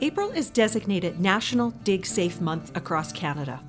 [0.00, 3.60] April is designated National Dig Safe Month across Canada.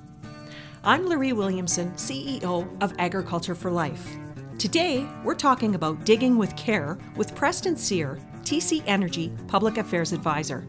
[0.84, 4.16] I'm Luree Williamson, CEO of Agriculture for Life.
[4.56, 10.68] Today, we're talking about digging with care with Preston Sear, TC Energy Public Affairs Advisor.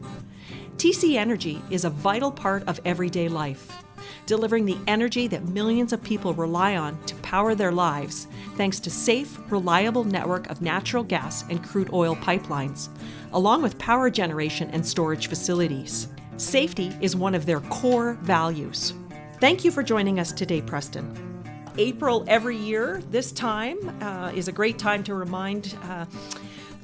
[0.78, 3.84] TC Energy is a vital part of everyday life,
[4.26, 8.26] delivering the energy that millions of people rely on to power their lives
[8.56, 12.88] thanks to safe, reliable network of natural gas and crude oil pipelines,
[13.32, 16.08] along with power generation and storage facilities.
[16.36, 18.94] Safety is one of their core values.
[19.40, 21.32] Thank you for joining us today, Preston.
[21.78, 26.04] April every year, this time, uh, is a great time to remind uh,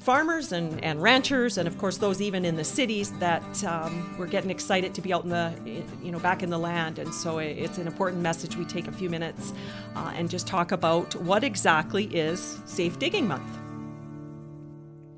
[0.09, 4.27] farmers and, and ranchers, and of course those even in the cities, that um, we're
[4.27, 5.53] getting excited to be out in the,
[6.03, 6.99] you know, back in the land.
[6.99, 8.57] And so it's an important message.
[8.57, 9.53] We take a few minutes
[9.95, 13.51] uh, and just talk about what exactly is Safe Digging Month.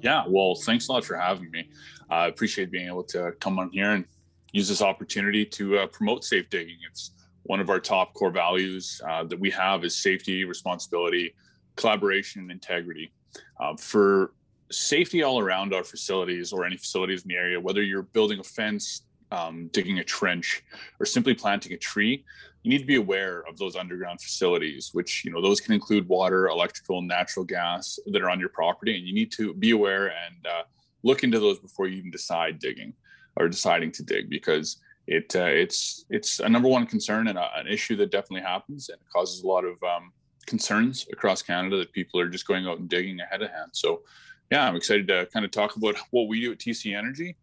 [0.03, 1.71] Yeah, well, thanks a lot for having me.
[2.11, 4.05] I appreciate being able to come on here and
[4.51, 6.79] use this opportunity to uh, promote safe digging.
[6.91, 7.13] It's
[7.45, 11.37] one of our top core values uh, that we have is safety, responsibility,
[11.77, 13.13] collaboration, and integrity.
[13.61, 14.33] Uh, for
[14.71, 18.45] safety all around our facilities or any facilities in the area, whether you're building a
[18.45, 20.63] fence, um, digging a trench,
[20.99, 22.25] or simply planting a tree,
[22.63, 26.09] you need to be aware of those underground facilities, which you know those can include
[26.09, 30.09] water, electrical, natural gas that are on your property, and you need to be aware
[30.09, 30.63] and uh,
[31.03, 32.93] look into those before you even decide digging
[33.37, 37.49] or deciding to dig, because it uh, it's it's a number one concern and a,
[37.57, 40.13] an issue that definitely happens and causes a lot of um,
[40.47, 43.71] concerns across Canada that people are just going out and digging ahead of hand.
[43.73, 44.03] So,
[44.51, 47.37] yeah, I'm excited to kind of talk about what we do at TC Energy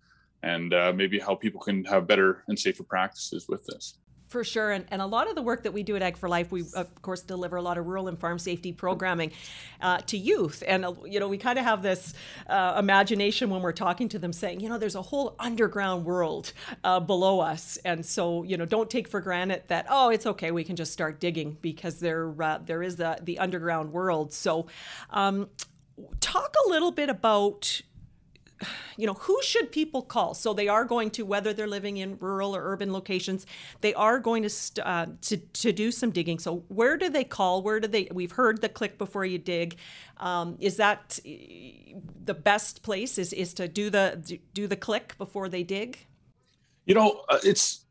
[0.44, 3.98] and uh, maybe how people can have better and safer practices with this.
[4.28, 4.72] For sure.
[4.72, 6.66] And, and a lot of the work that we do at Ag for Life, we,
[6.76, 9.32] of course, deliver a lot of rural and farm safety programming
[9.80, 10.64] uh, to youth.
[10.68, 12.14] And, uh, you know, we kind of have this
[12.48, 16.52] uh, imagination when we're talking to them saying, you know, there's a whole underground world
[16.84, 17.78] uh, below us.
[17.86, 20.92] And so, you know, don't take for granted that, oh, it's okay, we can just
[20.92, 24.34] start digging because there, uh, there is the, the underground world.
[24.34, 24.68] So,
[25.10, 25.48] um,
[26.20, 27.82] talk a little bit about
[28.98, 30.34] you know who should people call?
[30.34, 33.46] So they are going to whether they're living in rural or urban locations
[33.82, 36.40] they are going to st- uh, to, to do some digging.
[36.40, 37.62] So where do they call?
[37.62, 39.78] Where do they we've heard the click before you dig.
[40.18, 45.50] Um, is that the best place is is to do the do the click before
[45.50, 46.00] they dig?
[46.86, 47.86] You know uh, it's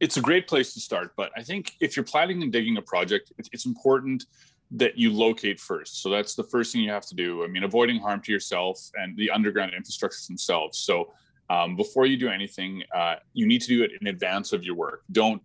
[0.00, 2.82] it's a great place to start but i think if you're planning and digging a
[2.82, 4.24] project it's, it's important
[4.72, 6.02] that you locate first.
[6.02, 7.42] So that's the first thing you have to do.
[7.42, 10.78] I mean, avoiding harm to yourself and the underground infrastructures themselves.
[10.78, 11.12] So
[11.50, 14.76] um, before you do anything, uh, you need to do it in advance of your
[14.76, 15.02] work.
[15.10, 15.42] Don't,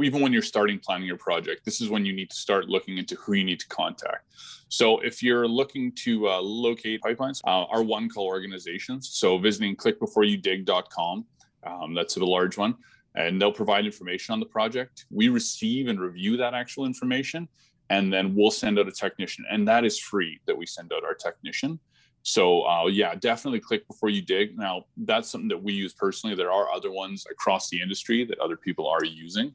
[0.00, 2.98] even when you're starting planning your project, this is when you need to start looking
[2.98, 4.24] into who you need to contact.
[4.68, 9.74] So if you're looking to uh, locate pipelines, uh, our one call organizations, so visiting
[9.74, 11.26] clickbeforeyoudig.com,
[11.64, 12.76] um, that's a large one,
[13.16, 15.06] and they'll provide information on the project.
[15.10, 17.48] We receive and review that actual information
[17.90, 19.44] and then we'll send out a technician.
[19.50, 21.78] And that is free that we send out our technician.
[22.22, 24.58] So uh, yeah definitely click before you dig.
[24.58, 26.36] Now that's something that we use personally.
[26.36, 29.54] There are other ones across the industry that other people are using.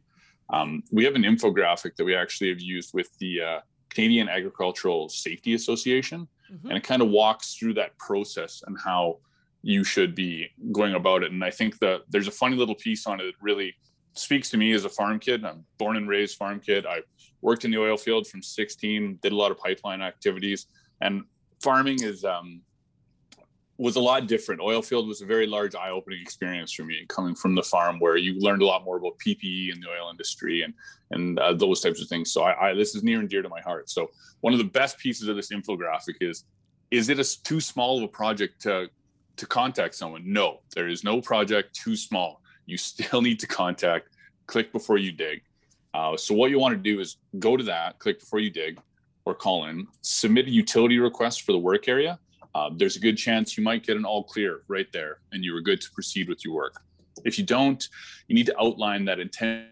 [0.49, 5.09] Um, we have an infographic that we actually have used with the uh, canadian agricultural
[5.09, 6.27] safety association.
[6.51, 6.67] Mm-hmm.
[6.67, 9.17] and it kind of walks through that process and how
[9.61, 11.31] you should be going about it.
[11.31, 13.73] And i think that there's a funny little piece on it that really
[14.13, 15.43] speaks to me as a farm kid.
[15.43, 16.85] I'm born and raised farm kid.
[16.85, 17.01] I
[17.41, 20.67] worked in the oil field from 16, did a lot of pipeline activities,
[21.01, 21.23] and
[21.61, 22.61] farming is um,
[23.77, 24.61] was a lot different.
[24.61, 28.17] Oil field was a very large eye-opening experience for me, coming from the farm where
[28.17, 30.73] you learned a lot more about PPE in the oil industry and
[31.11, 32.31] and uh, those types of things.
[32.31, 33.89] So I, I, this is near and dear to my heart.
[33.89, 36.45] So one of the best pieces of this infographic is:
[36.91, 38.89] is it a, too small of a project to
[39.37, 40.21] to contact someone?
[40.25, 44.09] No, there is no project too small you still need to contact
[44.47, 45.41] click before you dig.
[45.93, 48.79] Uh, so what you want to do is go to that, click before you dig,
[49.25, 52.19] or call in, submit a utility request for the work area.
[52.55, 55.55] Uh, there's a good chance you might get an all clear right there, and you
[55.55, 56.81] are good to proceed with your work.
[57.23, 57.87] If you don't,
[58.27, 59.67] you need to outline that intent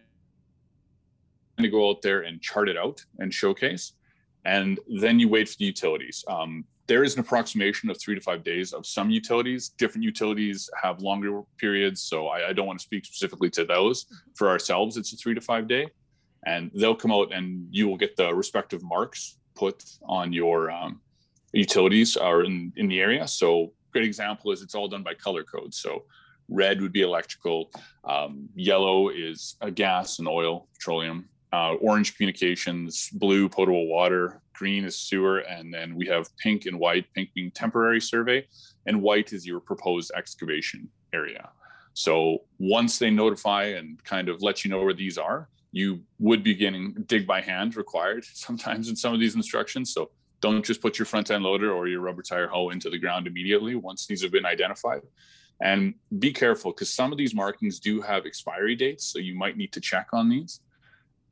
[1.59, 3.93] to go out there and chart it out and showcase,
[4.45, 6.23] and then you wait for the utilities.
[6.27, 9.69] Um, there is an approximation of three to five days of some utilities.
[9.69, 14.07] Different utilities have longer periods, so I, I, don't want to speak specifically to those.
[14.35, 15.87] For ourselves, it's a three to five day,
[16.45, 20.99] and they'll come out and you will get the respective marks put on your um,
[21.53, 23.25] utilities or in, in the area.
[23.25, 25.73] So, great example is it's all done by color code.
[25.73, 26.03] So,
[26.49, 27.71] red would be electrical,
[28.03, 34.85] um, yellow is a gas and oil, petroleum, uh, orange communications, blue potable water, green
[34.85, 38.47] is sewer, and then we have pink and white, pink being temporary survey,
[38.85, 41.49] and white is your proposed excavation area.
[41.93, 46.43] So once they notify and kind of let you know where these are, you would
[46.43, 49.93] be getting dig by hand required sometimes in some of these instructions.
[49.93, 50.11] So
[50.41, 53.27] don't just put your front end loader or your rubber tire hoe into the ground
[53.27, 55.01] immediately once these have been identified.
[55.61, 59.05] And be careful because some of these markings do have expiry dates.
[59.05, 60.61] So you might need to check on these.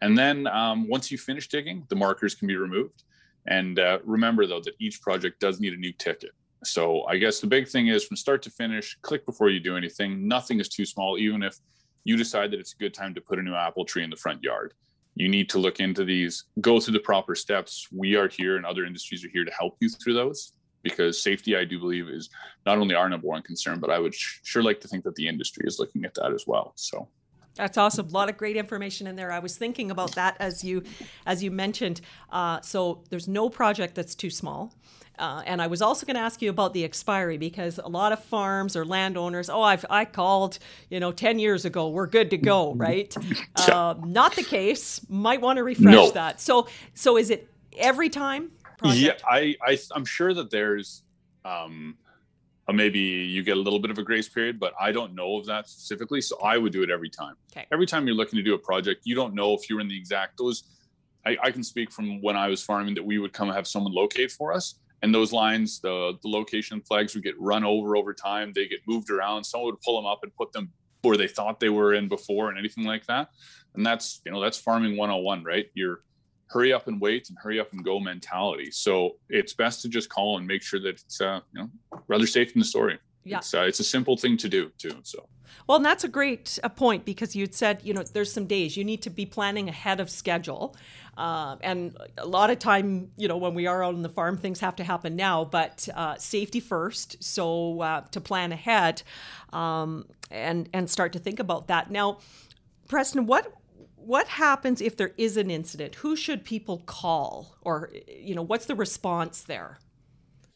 [0.02, 3.04] And then um, once you finish digging, the markers can be removed.
[3.48, 6.32] And uh, remember, though, that each project does need a new ticket.
[6.64, 9.78] So I guess the big thing is from start to finish, click before you do
[9.78, 10.28] anything.
[10.28, 11.56] Nothing is too small, even if
[12.04, 14.16] you decide that it's a good time to put a new apple tree in the
[14.16, 14.74] front yard.
[15.16, 17.88] You need to look into these, go through the proper steps.
[17.92, 21.58] We are here and other industries are here to help you through those because safety,
[21.58, 22.30] I do believe, is
[22.66, 25.28] not only our number one concern, but I would sure like to think that the
[25.28, 26.74] industry is looking at that as well.
[26.76, 27.10] So.
[27.60, 28.08] That's awesome.
[28.08, 29.34] A lot of great information in there.
[29.34, 30.82] I was thinking about that as you,
[31.26, 32.00] as you mentioned.
[32.32, 34.74] Uh, so there's no project that's too small.
[35.18, 38.14] Uh, and I was also going to ask you about the expiry because a lot
[38.14, 40.58] of farms or landowners, oh, I've I called,
[40.90, 43.14] you know, ten years ago, we're good to go, right?
[43.58, 45.02] Uh, not the case.
[45.10, 46.12] Might want to refresh no.
[46.12, 46.40] that.
[46.40, 48.52] So, so is it every time?
[48.78, 49.22] Project?
[49.22, 51.04] Yeah, I, I I'm sure that there's
[51.44, 51.98] um,
[52.74, 55.46] maybe you get a little bit of a grace period, but I don't know of
[55.48, 56.22] that specifically.
[56.22, 57.36] So I would do it every time.
[57.52, 57.66] Okay.
[57.72, 59.98] Every time you're looking to do a project, you don't know if you're in the
[59.98, 60.64] exact those.
[61.26, 63.94] I, I can speak from when I was farming that we would come have someone
[63.94, 68.14] locate for us, and those lines, the the location flags would get run over over
[68.14, 68.52] time.
[68.54, 69.44] They get moved around.
[69.44, 70.72] Someone would pull them up and put them
[71.02, 73.30] where they thought they were in before, and anything like that.
[73.76, 75.68] And that's you know that's farming 101, right?
[75.74, 76.04] You're
[76.50, 78.72] hurry up and wait and hurry up and go mentality.
[78.72, 81.70] So it's best to just call and make sure that it's uh, you know
[82.08, 83.00] rather safe in the story.
[83.24, 83.38] Yeah.
[83.38, 84.98] It's, uh, it's a simple thing to do too.
[85.04, 85.28] So.
[85.68, 88.76] Well, and that's a great uh, point because you said you know there's some days
[88.76, 90.76] you need to be planning ahead of schedule,
[91.18, 94.38] uh, and a lot of time you know when we are out on the farm
[94.38, 97.24] things have to happen now, but uh, safety first.
[97.24, 99.04] So uh, to plan ahead,
[99.54, 102.20] um, and and start to think about that now.
[102.88, 103.54] Preston, what
[104.10, 105.94] what happens if there is an incident?
[105.96, 109.78] Who should people call, or you know, what's the response there?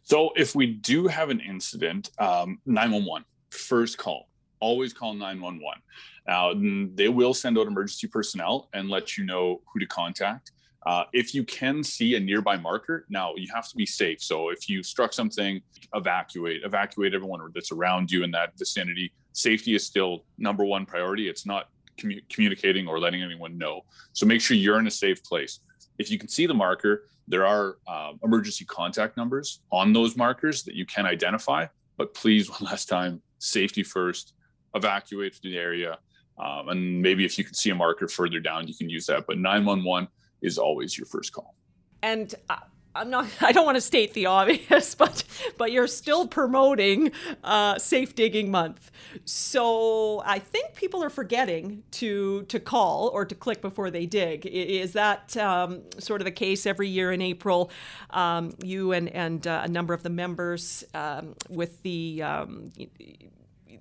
[0.02, 4.28] So if we do have an incident, um, 911 first call.
[4.60, 5.84] Always call 911.
[6.28, 6.54] Now
[6.96, 10.52] they will send out emergency personnel and let you know who to contact.
[10.88, 14.20] Uh, if you can see a nearby marker, now you have to be safe.
[14.20, 15.62] So if you struck something,
[15.94, 19.14] evacuate, evacuate everyone that's around you in that vicinity.
[19.34, 21.30] Safety is still number one priority.
[21.30, 21.68] It's not
[21.98, 23.82] commu- communicating or letting anyone know.
[24.14, 25.60] So make sure you're in a safe place.
[25.98, 30.64] If you can see the marker, there are uh, emergency contact numbers on those markers
[30.64, 31.68] that you can identify.
[31.98, 34.34] But please, one last time, safety first,
[34.76, 36.00] evacuate from the area.
[36.38, 39.26] Um, and maybe if you can see a marker further down, you can use that.
[39.28, 40.10] But 911
[40.42, 41.56] is always your first call.
[42.02, 42.58] And uh,
[42.96, 43.28] I'm not.
[43.42, 45.24] I don't want to state the obvious, but
[45.58, 47.12] but you're still promoting
[47.44, 48.92] uh, Safe Digging Month.
[49.26, 54.46] So I think people are forgetting to to call or to click before they dig.
[54.46, 57.72] Is that um, sort of the case every year in April?
[58.10, 62.72] Um, you and and uh, a number of the members um, with the um,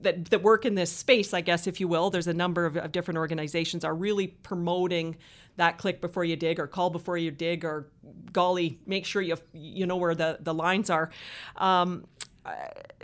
[0.03, 2.11] that, that work in this space, I guess, if you will.
[2.11, 5.17] There's a number of, of different organizations are really promoting
[5.57, 7.89] that click before you dig or call before you dig or
[8.33, 11.11] golly make sure you you know where the the lines are.
[11.57, 12.07] Um,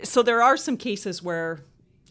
[0.03, 1.63] so there are some cases where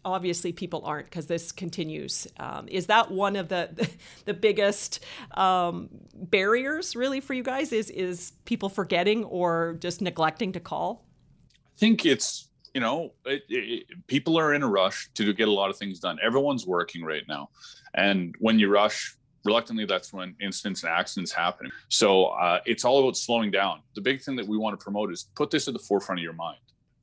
[0.04, 2.26] obviously people aren't because this continues.
[2.38, 3.88] Um, is that one of the
[4.24, 10.52] the biggest um, barriers really for you guys is is people forgetting or just neglecting
[10.52, 11.04] to call?
[11.52, 15.52] I think it's you know it, it, people are in a rush to get a
[15.52, 16.18] lot of things done.
[16.22, 17.50] Everyone's working right now.
[17.94, 19.16] And when you rush
[19.48, 21.70] reluctantly that's when incidents and accidents happen.
[21.88, 23.80] So uh, it's all about slowing down.
[23.94, 26.22] The big thing that we want to promote is put this at the forefront of
[26.22, 26.58] your mind.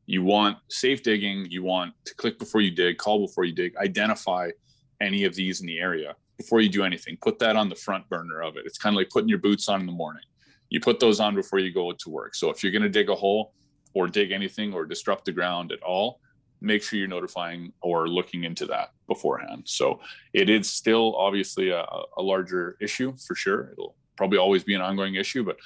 [0.05, 3.75] You want safe digging you want to click before you dig call before you dig
[3.77, 4.51] identify
[5.01, 7.17] any of these in the area before you do anything.
[7.29, 8.63] Put that on the front burner of it.
[8.67, 10.27] It's kind of like putting your boots on in the morning.
[10.69, 12.35] You put those on before you go to work.
[12.35, 13.53] So if you're going to dig a hole
[13.95, 16.19] or dig anything or disrupt the ground at all
[16.65, 19.63] make sure you're notifying or looking into that beforehand.
[19.65, 19.99] So
[20.33, 21.85] it is still obviously a,
[22.17, 23.69] a larger issue for sure.
[23.73, 25.57] It'll probably always be an ongoing issue, but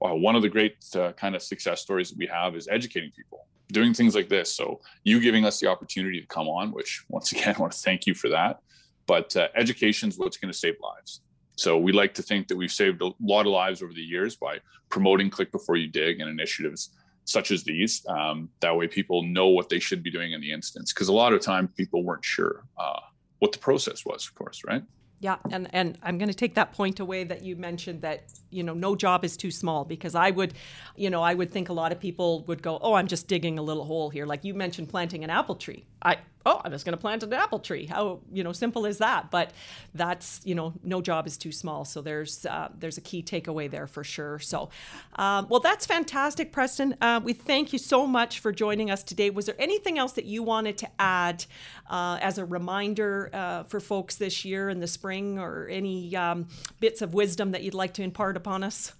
[0.00, 3.46] one of the great uh, kind of success stories that we have is educating people
[3.72, 4.54] doing things like this.
[4.54, 7.78] So you giving us the opportunity to come on, which once again, I want to
[7.78, 8.60] thank you for that.
[9.06, 11.22] But uh, education is what's going to save lives.
[11.56, 14.36] So we like to think that we've saved a lot of lives over the years
[14.36, 14.58] by
[14.90, 16.90] promoting click before you dig and initiatives
[17.28, 18.04] such as these.
[18.08, 20.94] Um, that way, people know what they should be doing in the instance.
[20.94, 23.00] Because a lot of time, people weren't sure uh,
[23.38, 24.26] what the process was.
[24.26, 24.82] Of course, right?
[25.20, 28.62] Yeah, and and I'm going to take that point away that you mentioned that you
[28.62, 30.54] know no job is too small because I would,
[30.94, 33.58] you know, I would think a lot of people would go, oh, I'm just digging
[33.58, 34.26] a little hole here.
[34.26, 35.84] Like you mentioned, planting an apple tree.
[36.02, 37.86] I oh, I'm just going to plant an apple tree.
[37.86, 39.30] How you know simple is that?
[39.30, 39.52] But
[39.94, 41.84] that's you know no job is too small.
[41.84, 44.38] So there's uh, there's a key takeaway there for sure.
[44.38, 44.70] So
[45.16, 46.96] um, well, that's fantastic, Preston.
[47.00, 49.30] Uh, we thank you so much for joining us today.
[49.30, 51.44] Was there anything else that you wanted to add
[51.90, 55.07] uh, as a reminder uh, for folks this year in the spring,
[55.38, 56.48] or any um,
[56.80, 58.92] bits of wisdom that you'd like to impart upon us?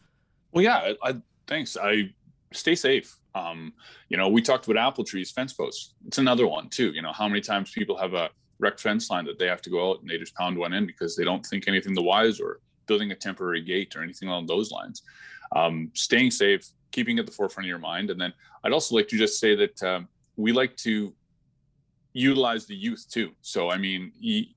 [0.53, 1.15] Well, yeah, I, I,
[1.47, 1.77] thanks.
[1.77, 2.11] I
[2.53, 3.17] stay safe.
[3.35, 3.73] Um,
[4.09, 5.95] you know, we talked about apple trees, fence posts.
[6.07, 6.93] It's another one too.
[6.93, 9.71] You know, how many times people have a wrecked fence line that they have to
[9.71, 12.41] go out and they just pound one in because they don't think anything the wise
[12.41, 15.03] or building a temporary gate or anything along those lines.
[15.55, 18.11] Um, staying safe, keeping at the forefront of your mind.
[18.11, 18.33] And then
[18.65, 21.15] I'd also like to just say that um, we like to
[22.13, 23.31] utilize the youth too.
[23.43, 24.13] So, I mean,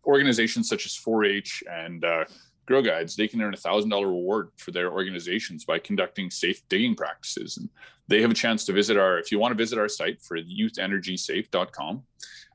[0.06, 2.26] organizations such as 4 H and uh,
[2.66, 6.62] Girl Guides, they can earn a thousand dollar reward for their organizations by conducting safe
[6.70, 7.58] digging practices.
[7.58, 7.70] And
[8.08, 10.38] they have a chance to visit our, if you want to visit our site for
[10.38, 12.04] youthenergysafe.com,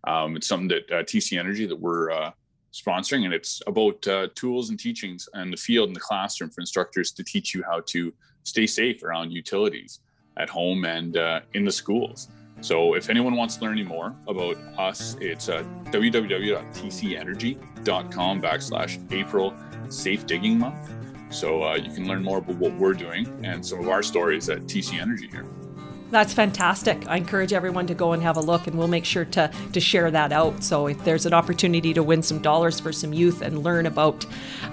[0.07, 2.31] um, it's something that uh, TC Energy that we're uh,
[2.73, 6.61] sponsoring, and it's about uh, tools and teachings and the field and the classroom for
[6.61, 8.12] instructors to teach you how to
[8.45, 10.00] stay safe around utilities
[10.37, 12.29] at home and uh, in the schools.
[12.61, 19.55] So if anyone wants to learn any more about us, it's uh, www.tcenergy.com backslash April
[19.89, 20.93] Safe Digging Month.
[21.31, 24.49] So uh, you can learn more about what we're doing and some of our stories
[24.49, 25.47] at TC Energy here.
[26.11, 27.07] That's fantastic.
[27.09, 29.81] I encourage everyone to go and have a look, and we'll make sure to, to
[29.81, 30.63] share that out.
[30.63, 34.25] So, if there's an opportunity to win some dollars for some youth and learn about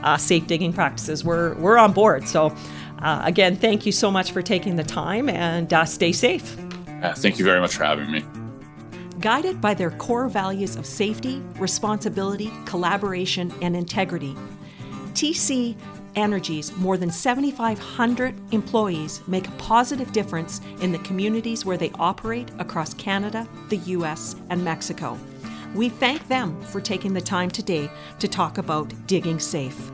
[0.04, 2.28] uh, safe digging practices, we're, we're on board.
[2.28, 2.56] So,
[3.00, 6.56] uh, again, thank you so much for taking the time and uh, stay safe.
[7.12, 8.24] Thank you very much for having me.
[9.20, 14.36] Guided by their core values of safety, responsibility, collaboration, and integrity,
[15.14, 15.76] TC
[16.16, 22.52] Energy's more than 7,500 employees make a positive difference in the communities where they operate
[22.60, 25.18] across Canada, the US, and Mexico.
[25.74, 29.92] We thank them for taking the time today to talk about digging safe.